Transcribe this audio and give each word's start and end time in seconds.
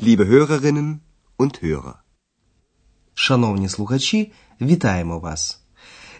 liebe 0.00 0.24
Hörerinnen 0.24 1.00
und 1.38 1.62
Hörer. 1.62 1.94
Шановні 3.14 3.68
слухачі, 3.68 4.32
вітаємо 4.60 5.18
вас! 5.18 5.60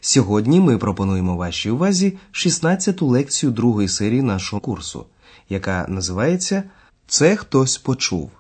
Сьогодні 0.01 0.61
ми 0.61 0.79
пропонуємо 0.79 1.37
вашій 1.37 1.71
увазі 1.71 2.19
16-ту 2.33 3.07
лекцію 3.07 3.53
другої 3.53 3.89
серії 3.89 4.23
нашого 4.23 4.61
курсу, 4.61 5.07
яка 5.49 5.87
називається 5.89 6.63
Це 7.07 7.37
хтось 7.37 7.79
почув. 7.79 8.31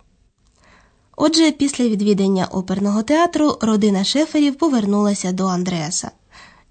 Отже, 1.17 1.53
після 1.53 1.85
відвідання 1.85 2.47
оперного 2.47 3.03
театру 3.03 3.59
родина 3.61 4.05
шеферів 4.05 4.55
повернулася 4.55 5.33
до 5.33 5.47
Андреаса. 5.47 6.11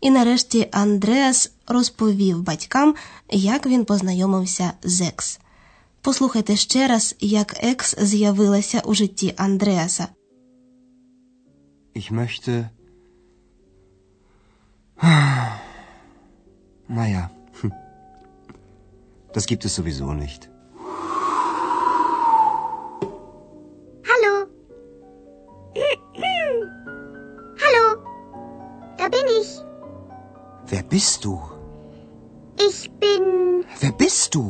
І 0.02 0.10
нарешті 0.10 0.68
Андреас 0.72 1.52
розповів 1.68 2.44
батькам, 2.44 2.96
як 3.30 3.66
він 3.66 3.86
познайомився 3.86 4.72
з 4.84 5.02
Екс. 5.02 5.40
Послухайте 6.07 6.57
ще 6.57 6.89
раз, 6.89 7.17
як 7.21 7.65
Екс 7.65 7.95
з'явилася 7.99 8.83
у 8.85 8.95
житті 8.95 9.35
Андреаса. 9.37 10.09
Ich 11.95 12.11
möchte. 12.11 12.69
Naja, 16.89 17.31
hm. 17.61 17.73
das 19.35 19.47
gibt 19.47 19.65
es 19.65 19.75
sowieso 19.75 20.13
nicht. 20.25 20.51
Hallo. 24.11 24.35
Hallo. 27.65 27.87
Da 28.99 29.09
bin 29.09 29.27
ich. 29.41 29.51
Wer 30.67 30.83
bist 30.83 31.25
du? 31.25 31.41
Ich 32.69 32.91
bin. 33.01 33.25
Wer 33.81 33.93
bist 33.93 34.35
du? 34.35 34.45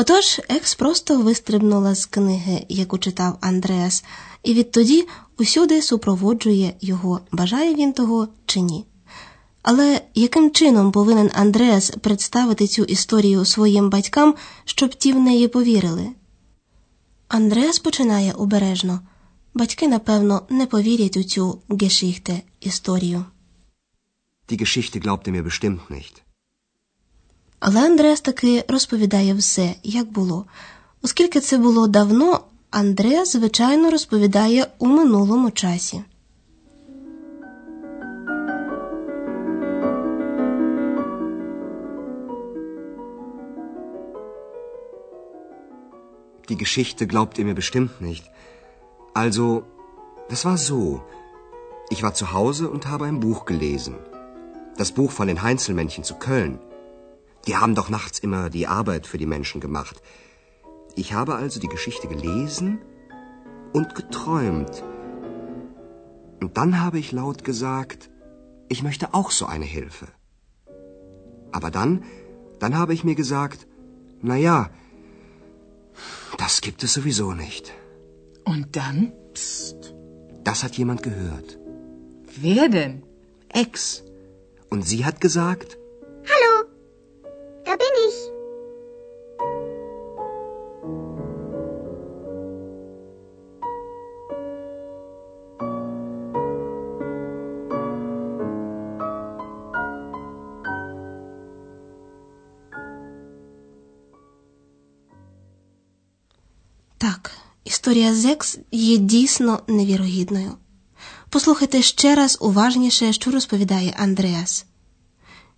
Отож, 0.00 0.40
Екс 0.48 0.74
просто 0.74 1.22
вистрибнула 1.22 1.94
з 1.94 2.06
книги, 2.06 2.66
яку 2.68 2.98
читав 2.98 3.38
Андреас, 3.40 4.04
і 4.42 4.54
відтоді 4.54 5.08
усюди 5.38 5.82
супроводжує 5.82 6.74
його, 6.80 7.20
бажає 7.32 7.74
він 7.74 7.92
того 7.92 8.28
чи 8.46 8.60
ні. 8.60 8.84
Але 9.62 10.00
яким 10.14 10.50
чином 10.50 10.92
повинен 10.92 11.30
Андреас 11.34 11.90
представити 11.90 12.66
цю 12.66 12.84
історію 12.84 13.44
своїм 13.44 13.90
батькам, 13.90 14.34
щоб 14.64 14.94
ті 14.94 15.12
в 15.12 15.20
неї 15.20 15.48
повірили? 15.48 16.08
Андреас 17.28 17.78
починає 17.78 18.32
обережно. 18.32 19.00
Батьки, 19.54 19.88
напевно, 19.88 20.42
не 20.50 20.66
повірять 20.66 21.16
у 21.16 21.22
цю 21.22 21.58
гешіхте 21.68 22.42
історію. 22.60 23.24
Die 24.48 24.60
Geschichte 24.60 25.00
glaubt 25.06 25.28
ihr 25.28 25.32
mir 25.32 25.44
bestimmt 25.44 25.80
nicht. 25.90 26.27
Але 27.60 27.86
Андреас 27.86 28.20
таки 28.20 28.64
розповідає 28.68 29.34
все, 29.34 29.74
як 29.82 30.12
було. 30.12 30.44
Оскільки 31.02 31.40
це 31.40 31.58
було 31.58 31.86
давно, 31.86 32.40
Андреас, 32.70 33.32
звичайно, 33.32 33.90
розповідає 33.90 34.66
у 34.78 34.86
минулому 34.86 35.50
часі. 35.50 36.02
Die 46.50 46.56
Geschichte 46.56 47.06
glaubt 47.06 47.38
ihr 47.38 47.44
mir 47.44 47.58
bestimmt 47.62 47.94
nicht. 48.00 48.24
Also, 49.22 49.44
das 50.30 50.40
war 50.46 50.58
so. 50.70 50.82
Ich 51.94 52.02
war 52.04 52.14
zu 52.20 52.26
Hause 52.36 52.64
und 52.74 52.82
habe 52.92 53.04
ein 53.04 53.20
Buch 53.20 53.40
gelesen. 53.44 53.94
Das 54.80 54.90
Buch 54.98 55.10
von 55.18 55.26
den 55.30 55.42
Heinzelmännchen 55.46 56.04
zu 56.04 56.14
Köln. 56.26 56.54
Die 57.48 57.56
haben 57.56 57.74
doch 57.74 57.88
nachts 57.88 58.18
immer 58.18 58.50
die 58.50 58.66
Arbeit 58.66 59.06
für 59.06 59.16
die 59.16 59.24
Menschen 59.34 59.62
gemacht. 59.62 60.02
Ich 60.96 61.14
habe 61.14 61.34
also 61.34 61.58
die 61.60 61.74
Geschichte 61.74 62.06
gelesen 62.06 62.78
und 63.72 63.94
geträumt. 63.94 64.84
Und 66.42 66.58
dann 66.58 66.78
habe 66.78 66.98
ich 66.98 67.10
laut 67.10 67.44
gesagt, 67.44 68.10
ich 68.68 68.82
möchte 68.82 69.14
auch 69.14 69.30
so 69.30 69.46
eine 69.46 69.64
Hilfe. 69.64 70.08
Aber 71.50 71.70
dann, 71.70 72.04
dann 72.58 72.76
habe 72.76 72.92
ich 72.92 73.02
mir 73.02 73.14
gesagt, 73.14 73.66
na 74.20 74.36
ja, 74.36 74.68
das 76.36 76.60
gibt 76.60 76.82
es 76.82 76.92
sowieso 76.92 77.32
nicht. 77.32 77.72
Und 78.44 78.76
dann? 78.76 79.12
Psst. 79.32 79.94
Das 80.44 80.62
hat 80.64 80.76
jemand 80.76 81.02
gehört. 81.02 81.58
Wer 82.38 82.68
denn? 82.68 83.04
Ex. 83.48 84.04
Und 84.68 84.82
sie 84.82 85.06
hat 85.06 85.22
gesagt, 85.22 85.77
Так, 107.08 107.30
історія 107.64 108.14
з 108.14 108.24
Екс 108.24 108.58
є 108.72 108.96
дійсно 108.96 109.60
невірогідною. 109.66 110.52
Послухайте 111.28 111.82
ще 111.82 112.14
раз 112.14 112.38
уважніше, 112.40 113.12
що 113.12 113.30
розповідає 113.30 113.94
Андреас. 113.98 114.64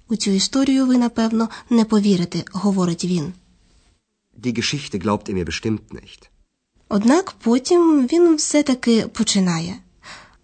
У 0.09 0.17
цю 0.17 0.31
історію 0.31 0.87
ви, 0.87 0.99
напевно, 0.99 1.49
не 1.71 1.85
повірите, 1.85 2.45
говорить 2.53 3.05
він. 3.05 3.33
die 4.39 4.59
Geschichte 4.59 5.05
glaubt 5.05 5.29
ihr 5.29 5.35
mir 5.35 5.45
bestimmt 5.45 5.85
nicht. 5.93 6.29
Однак 6.89 7.33
потім 7.33 8.07
він 8.07 8.37
все-таки 8.37 9.07
починає. 9.07 9.77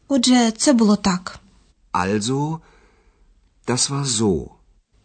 Отже, 0.08 0.50
це 0.56 0.72
було 0.72 0.96
так. 0.96 1.38
Also, 1.92 2.58
das 3.66 3.90
war 3.90 4.04
so. 4.04 4.48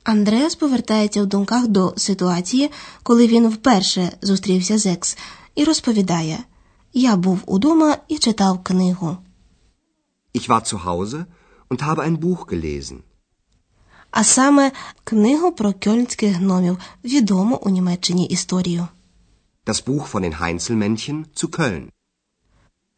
Андреас 0.04 0.56
повертається 0.56 1.24
в 1.24 1.26
думках 1.26 1.68
до 1.68 1.94
ситуації, 1.98 2.72
коли 3.04 3.28
він 3.28 3.48
вперше 3.48 4.12
зустрівся 4.22 4.78
з 4.78 4.86
Екс, 4.86 5.18
і 5.62 5.64
розповідає: 5.64 6.40
Я 6.94 7.16
був 7.16 7.44
удома 7.46 7.98
і 8.08 8.18
читав 8.18 8.64
книгу. 8.64 9.18
Ich 10.34 10.50
war 10.50 10.62
zu 10.64 10.78
Hause 10.86 11.26
und 11.70 11.80
habe 11.82 12.02
ein 12.08 12.18
Buch 12.18 12.46
gelesen. 12.52 12.98
А 14.12 14.24
саме 14.24 14.72
книгу 15.04 15.52
про 15.52 15.74
кьольнських 15.74 16.36
гномів, 16.36 16.78
відому 17.04 17.56
у 17.56 17.70
Німеччині 17.70 18.26
історію. 18.26 18.88
Das 19.66 19.86
Buch 19.86 20.06
von 20.12 20.22
den 20.22 20.40
Heinzelmännchen 20.42 21.26
zu 21.36 21.48
Köln. 21.58 21.86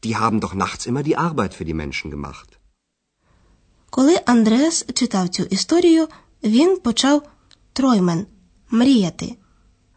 Die 0.04 0.16
haben 0.22 0.40
doch 0.40 0.56
nachts 0.56 0.84
immer 0.90 1.04
die 1.04 1.18
Arbeit 1.18 1.54
für 1.54 1.66
die 1.66 1.80
Menschen 1.82 2.12
gemacht. 2.12 2.50
Коли 3.90 4.16
Андреас 4.26 4.86
читав 4.94 5.30
цю 5.30 5.44
історію, 5.44 6.08
він 6.44 6.78
почав 6.78 7.24
троймен 7.74 8.26
мріяти. 8.70 9.36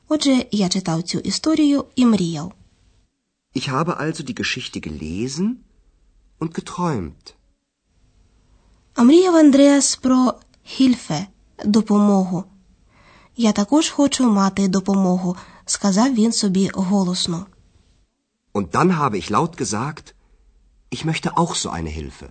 Отже, 0.08 0.46
я 0.50 0.68
читав 0.68 1.02
цю 1.02 1.18
історію 1.18 1.84
і 1.96 2.06
мріяв. 2.06 2.52
Ich 3.58 3.70
habe 3.70 3.92
also 3.96 4.22
die 4.30 4.38
Geschichte 4.42 4.78
gelesen 4.88 5.64
und 6.40 6.50
geträumt. 6.58 7.34
А 8.94 9.02
мріяв 9.02 9.36
Андреас 9.36 9.96
про 9.96 10.34
хільфе 10.64 11.26
допомогу. 11.64 12.44
Я 13.36 13.52
також 13.52 13.90
хочу 13.90 14.30
мати 14.30 14.68
допомогу, 14.68 15.36
сказав 15.64 16.14
він 16.14 16.32
собі 16.32 16.70
голосно. 16.74 17.46
Und 18.54 18.66
dann 18.70 18.98
habe 18.98 19.16
ich 19.16 19.30
laut 19.30 19.56
gesagt, 19.56 20.14
ich 20.90 21.04
möchte 21.04 21.28
auch 21.36 21.54
so 21.54 21.70
eine 21.70 21.90
Hilfe. 21.90 22.28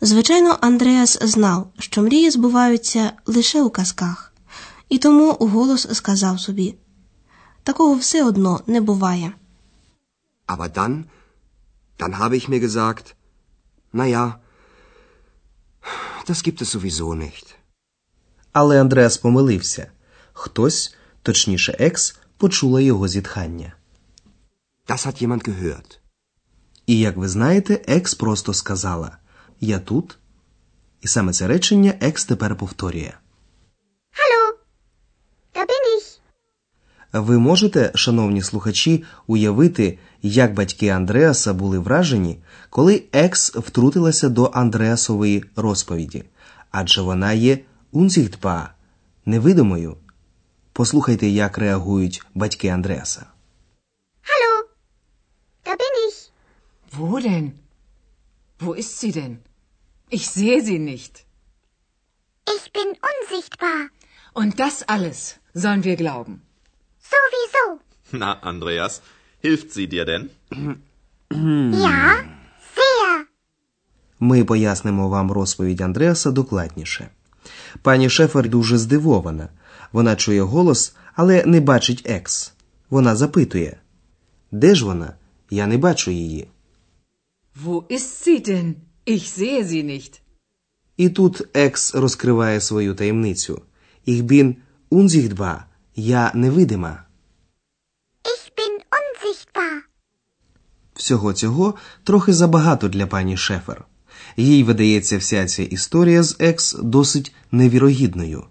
Звичайно, 0.00 0.58
Андреас 0.60 1.18
знав, 1.22 1.66
що 1.78 2.02
мрії 2.02 2.30
збуваються 2.30 3.12
лише 3.26 3.62
у 3.62 3.70
казках, 3.70 4.32
і 4.88 4.98
тому 4.98 5.32
уголос 5.32 5.88
сказав 5.92 6.40
собі: 6.40 6.74
такого 7.62 7.94
все 7.94 8.24
одно 8.24 8.60
не 8.66 8.80
буває. 8.80 9.32
Aber 10.46 10.68
dann, 10.68 11.08
dann 11.98 12.18
habe 12.18 12.36
ich 12.36 12.48
mir 12.48 12.60
gesagt, 12.60 13.16
na 13.92 14.06
ja, 14.06 14.40
das 16.26 16.42
gibt 16.42 16.60
es 16.62 16.70
sowieso 16.70 17.14
nicht. 17.14 17.56
Але 18.52 18.80
Андреас 18.80 19.18
помилився. 19.18 19.90
Хтось, 20.32 20.96
точніше, 21.22 21.76
екс, 21.78 22.18
почула 22.36 22.80
його 22.80 23.08
зітхання. 23.08 23.72
Das 24.88 25.06
hat 25.06 25.26
jemand 25.26 25.48
gehört. 25.48 25.98
І 26.86 26.98
як 26.98 27.16
ви 27.16 27.28
знаєте, 27.28 27.84
екс 27.86 28.14
просто 28.14 28.54
сказала 28.54 29.18
Я 29.60 29.78
тут. 29.78 30.18
І 31.00 31.08
саме 31.08 31.32
це 31.32 31.46
речення 31.46 31.94
екс 32.00 32.24
тепер 32.24 32.56
повторює. 32.56 33.12
Hallo. 34.12 34.56
Da 35.54 35.62
bin 35.66 35.98
ich. 35.98 36.20
Ви 37.12 37.38
можете, 37.38 37.92
шановні 37.94 38.42
слухачі, 38.42 39.04
уявити, 39.26 39.98
як 40.22 40.54
батьки 40.54 40.88
Андреаса 40.88 41.54
були 41.54 41.78
вражені, 41.78 42.38
коли 42.70 43.02
екс 43.12 43.54
втрутилася 43.54 44.28
до 44.28 44.44
Андреасової 44.44 45.44
розповіді, 45.56 46.24
адже 46.70 47.02
вона 47.02 47.32
є 47.32 47.58
унзігтпа 47.92 48.74
невидимою. 49.26 49.96
Послухайте, 50.72 51.26
як 51.26 51.58
реагують 51.58 52.22
батьки 52.34 52.68
Андреаса. 52.68 53.26
Hallo, 54.22 54.54
da 55.64 55.72
bin 55.82 55.94
ich. 56.08 56.18
Wo 56.98 57.20
denn? 57.20 57.46
Wo 58.60 58.70
ist 58.82 58.92
sie 59.00 59.12
denn? 59.12 59.36
Ich 60.16 60.24
sehe 60.36 60.60
sie 60.68 60.78
nicht. 60.92 61.14
Ich 62.56 62.64
bin 62.76 62.88
unsichtbar. 63.10 63.80
Und 64.40 64.50
das 64.62 64.76
alles 64.94 65.18
sollen 65.62 65.84
wir 65.84 65.96
glauben. 65.96 66.34
Sowieso. 67.12 67.64
Na, 68.12 68.30
Andreas, 68.52 69.02
hilft 69.44 69.68
sie 69.72 69.86
dir 69.86 70.04
denn? 70.10 70.24
Ja, 71.86 72.24
sehr. 72.76 73.24
Ми 74.20 74.44
пояснимо 74.44 75.08
вам 75.08 75.32
розповідь 75.32 75.80
Андреаса 75.80 76.30
докладніше. 76.30 77.08
Пані 77.82 78.10
Шефер 78.10 78.48
дуже 78.48 78.78
здивована. 78.78 79.48
Вона 79.92 80.16
чує 80.16 80.42
голос, 80.42 80.94
але 81.14 81.44
не 81.44 81.60
бачить 81.60 82.02
екс. 82.04 82.52
Вона 82.90 83.16
запитує: 83.16 83.76
Де 84.52 84.74
ж 84.74 84.84
вона? 84.84 85.14
Я 85.50 85.66
не 85.66 85.78
бачу 85.78 86.10
її. 86.10 86.48
Wo 87.64 87.82
ist 87.82 88.26
sie 88.28 88.48
denn? 88.48 88.74
Ich 89.06 89.24
sehe 89.38 89.64
sie 89.64 89.82
nicht. 89.84 90.20
І 90.96 91.08
тут 91.10 91.42
екс 91.54 91.94
розкриває 91.94 92.60
свою 92.60 92.94
таємницю. 92.94 93.62
Ich 94.06 94.22
bin 94.22 94.54
unsichtbar. 94.90 95.64
Я 95.94 96.30
невидима. 96.34 97.04
Ich 98.24 98.52
bin 98.56 98.80
unsichtbar. 98.98 99.82
Всього 100.94 101.32
цього 101.32 101.74
трохи 102.04 102.32
забагато 102.32 102.88
для 102.88 103.06
пані 103.06 103.36
Шефер. 103.36 103.84
Їй 104.36 104.62
видається 104.64 105.18
вся 105.18 105.46
ця 105.46 105.62
історія 105.62 106.22
з 106.22 106.36
екс 106.38 106.72
досить 106.72 107.34
невірогідною. 107.50 108.44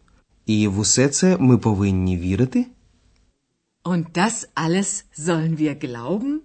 І 0.46 0.68
в 0.68 0.80
усе 0.80 1.10
це 1.10 1.38
ми 1.38 1.58
повинні 1.58 2.18
вірити? 2.18 2.66
Und 3.84 4.06
das 4.18 4.48
alles 4.56 5.04
sollen 5.20 5.58
wir 5.62 5.86
glauben? 5.86 6.38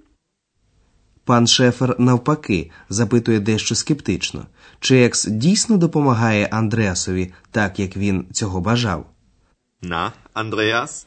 Пан 1.25 1.47
Шефер, 1.47 1.97
навпаки, 1.99 2.71
запитує 2.89 3.41
дещо 3.41 3.75
скептично, 3.75 4.47
чи 4.81 5.05
екс 5.05 5.25
дійсно 5.25 5.77
допомагає 5.77 6.47
Андреасові 6.47 7.33
так, 7.51 7.81
як 7.81 7.97
він 7.97 8.27
цього 8.33 8.61
бажав. 8.61 9.07
Na, 9.83 10.13
Andreas, 10.37 11.07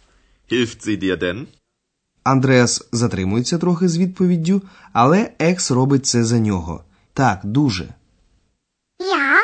hilft 0.51 0.81
sie 0.81 0.97
dir 0.97 1.17
denn? 1.17 1.47
Андреас 2.23 2.83
затримується 2.91 3.57
трохи 3.57 3.89
з 3.89 3.97
відповіддю, 3.97 4.61
але 4.93 5.31
екс 5.39 5.71
робить 5.71 6.05
це 6.05 6.23
за 6.23 6.39
нього. 6.39 6.83
Так, 7.13 7.39
дуже. 7.43 7.83
Ja, 8.99 9.37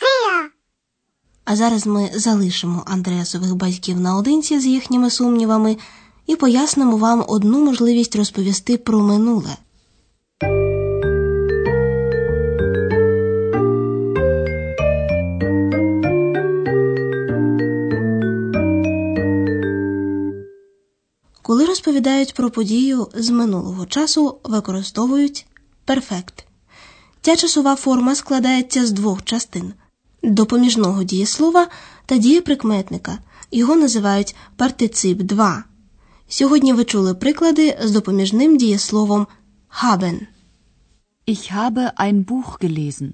sehr. 0.00 0.46
А 1.44 1.56
зараз 1.56 1.86
ми 1.86 2.10
залишимо 2.14 2.82
Андреасових 2.86 3.54
батьків 3.54 4.00
наодинці 4.00 4.60
з 4.60 4.66
їхніми 4.66 5.10
сумнівами 5.10 5.76
і 6.26 6.36
пояснимо 6.36 6.96
вам 6.96 7.24
одну 7.28 7.64
можливість 7.64 8.16
розповісти 8.16 8.76
про 8.78 9.00
минуле. 9.00 9.56
Розповідають 21.96 22.34
про 22.34 22.50
подію 22.50 23.08
з 23.14 23.30
минулого 23.30 23.86
часу, 23.86 24.38
використовують 24.44 25.46
перфект. 25.84 26.46
Ця 27.20 27.36
часова 27.36 27.76
форма 27.76 28.14
складається 28.14 28.86
з 28.86 28.92
двох 28.92 29.24
частин 29.24 29.72
допоміжного 30.22 31.04
дієслова 31.04 31.68
та 32.06 32.16
дієприкметника. 32.16 33.18
Його 33.50 33.76
називають 33.76 34.36
партицип 34.56 35.18
2. 35.22 35.64
Сьогодні 36.28 36.72
ви 36.72 36.84
чули 36.84 37.14
приклади 37.14 37.78
з 37.82 37.90
допоміжним 37.90 38.56
дієсловом 38.56 39.26
haben. 39.82 40.18
Ich 41.28 41.52
habe 41.56 41.92
ein 41.98 42.24
Buch 42.24 42.58
gelesen. 42.60 43.10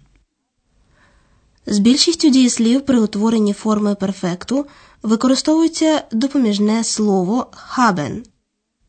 З 1.67 1.78
більшістю 1.78 2.28
дієслів 2.28 2.87
при 2.87 3.00
утворенні 3.00 3.52
форми 3.52 3.94
перфекту 3.94 4.67
використовується 5.02 6.05
допоміжне 6.12 6.85
слово 6.85 7.50
haben. 7.76 8.23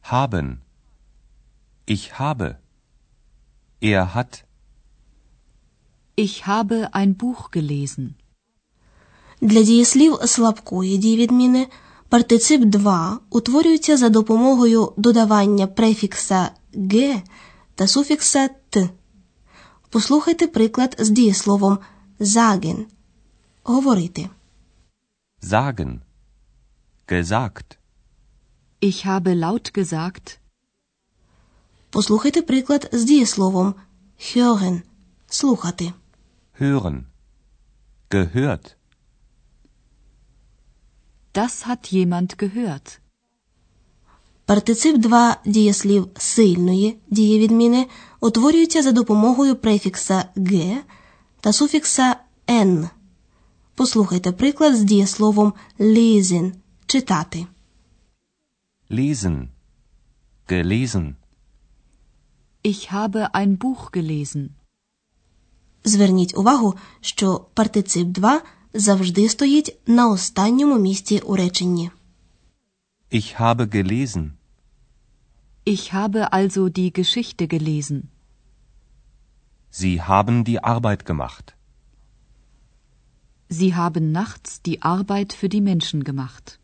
Haben. 0.04 0.62
Ich 1.86 2.20
habe. 2.20 2.60
Er 3.80 4.14
hat. 4.14 4.46
Ich 6.16 6.46
habe 6.46 6.90
ein 6.94 7.16
Buch 7.16 7.52
gelesen. 7.52 8.16
Для 9.42 9.64
дієслів 9.64 10.18
слабкої 10.26 10.98
дієвідміни 10.98 11.68
партицип 12.10 12.62
2 12.62 13.20
утворюється 13.30 13.98
за 13.98 14.10
допомогою 14.10 14.94
додавання 14.98 15.68
префікса 15.68 16.52
«ге» 16.76 17.22
та 17.76 17.88
суфікса 17.88 18.50
«т». 18.70 18.90
Послухайте 19.90 20.48
приклад 20.48 20.96
з 21.00 21.10
дієсловом 21.10 21.78
«sagen»– 22.20 22.86
говорити. 23.64 24.30
Sagen. 25.42 26.00
Gesagt. 27.08 27.83
Ich 28.90 29.06
habe 29.06 29.34
laut 29.34 29.72
gesagt, 29.74 30.40
Послухайте 31.90 32.42
приклад 32.42 32.90
з 32.92 33.04
дієсловом 33.04 33.76
«hören»– 34.20 34.82
слухати. 35.28 35.94
Hören. 36.62 37.04
Gehört. 38.10 38.76
das 41.34 41.66
hat 41.68 41.94
jemand 41.94 42.36
gehört. 42.38 43.00
Партицип 44.46 44.98
2 44.98 45.38
дієслів 45.46 46.08
сильної 46.18 46.98
дієвідміни 47.10 47.88
утворюється 48.20 48.82
за 48.82 48.92
допомогою 48.92 49.56
префікса 49.56 50.26
«ге» 50.36 50.84
та 51.40 51.54
суфікса 51.54 52.16
«н». 52.50 52.90
Послухайте 53.76 54.32
приклад 54.32 54.76
з 54.76 54.84
дієсловом 54.84 55.54
«lesen»– 55.80 56.54
читати. 56.86 57.48
Lesen. 58.93 59.51
Gelesen. 60.47 61.17
Ich 62.63 62.91
habe 62.91 63.35
ein 63.35 63.59
Buch 63.59 63.93
gelesen. 63.93 64.51
Зверніть 65.85 66.39
увагу, 66.39 66.75
що 67.01 67.47
партицип 67.55 68.09
2 68.09 68.43
завжди 68.75 69.29
стоїть 69.29 69.79
на 69.87 70.09
останньому 70.09 70.79
місці 70.79 71.21
у 71.25 71.37
реченні. 71.37 71.91
Ich 73.13 73.41
habe 73.41 73.67
gelesen. 73.67 74.31
Ich 75.67 75.93
habe 75.93 76.33
also 76.33 76.69
die 76.69 76.93
Geschichte 76.93 77.47
gelesen. 77.47 78.03
Sie 79.71 80.01
haben 80.01 80.45
die 80.45 80.61
Arbeit 80.65 81.05
gemacht. 81.05 81.55
Sie 83.51 83.75
haben 83.75 84.13
nachts 84.13 84.63
die 84.63 84.83
Arbeit 84.83 85.31
für 85.33 85.49
die 85.49 85.61
Menschen 85.71 86.05
gemacht. 86.05 86.59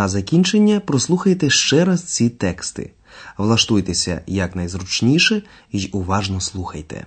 На 0.00 0.08
закінчення 0.08 0.80
прослухайте 0.80 1.50
ще 1.50 1.84
раз 1.84 2.02
ці 2.02 2.28
тексти. 2.28 2.90
Влаштуйтеся 3.38 4.22
якнайзручніше 4.26 5.42
і 5.70 5.86
уважно 5.86 6.40
слухайте. 6.40 7.06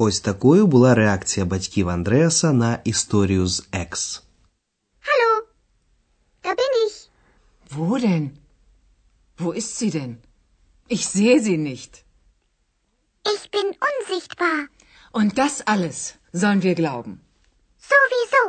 Ось 0.00 0.20
такою 0.20 0.66
була 0.66 0.94
реакція 0.94 1.46
батьків 1.46 1.88
Андреаса 1.88 2.52
на 2.52 2.78
історію 2.84 3.46
з 3.46 3.68
екс. 3.72 4.22
Hallo, 5.00 5.32
da 6.44 6.50
bin 6.60 6.72
ich. 6.86 6.96
Wo 7.76 7.98
denn? 8.06 8.30
Wo 9.38 9.48
ist 9.60 9.72
sie 9.80 9.90
denn? 9.98 10.12
Ich 10.94 11.04
sehe 11.16 11.38
sie 11.46 11.58
nicht. 11.70 11.92
Ich 13.34 13.42
bin 13.54 13.66
unsichtbar. 13.88 14.58
Und 15.18 15.30
das 15.42 15.54
alles 15.72 15.96
sollen 16.40 16.62
wir 16.66 16.74
glauben. 16.82 17.12
Sowieso. 17.90 18.42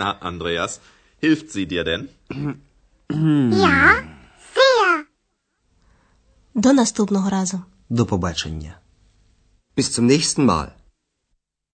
Na, 0.00 0.08
Andreas, 0.30 0.72
hilft 1.24 1.46
sie 1.54 1.66
dir 1.72 1.84
denn? 1.90 2.02
Ja, 3.64 3.82
sehr. 4.58 5.04
До 6.54 6.72
наступного 6.72 7.30
разу. 7.30 7.62
До 7.88 8.06
побачення. 8.06 8.74
bis 9.76 9.92
zum 9.92 10.06
nächsten 10.06 10.44
Mal. 10.46 10.72